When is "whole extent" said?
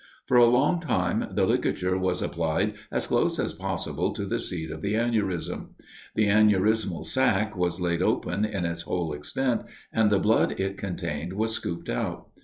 8.81-9.61